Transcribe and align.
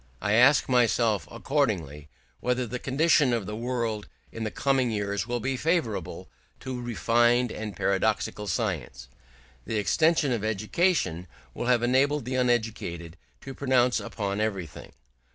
I 0.19 0.33
ask 0.33 0.67
myself 0.67 1.27
accordingly 1.29 2.09
whether 2.39 2.65
the 2.65 2.79
condition 2.79 3.33
of 3.33 3.45
the 3.45 3.55
world 3.55 4.07
in 4.31 4.43
the 4.43 4.49
coming 4.49 4.89
years 4.89 5.27
will 5.27 5.39
be 5.39 5.55
favourable 5.55 6.27
to 6.61 6.81
refined 6.81 7.51
and 7.51 7.75
paradoxical 7.75 8.47
science. 8.47 9.09
The 9.65 9.77
extension 9.77 10.31
of 10.31 10.43
education 10.43 11.27
will 11.53 11.67
have 11.67 11.83
enabled 11.83 12.25
the 12.25 12.33
uneducated 12.33 13.15
to 13.41 13.53
pronounce 13.53 13.99
upon 13.99 14.41
everything. 14.41 14.93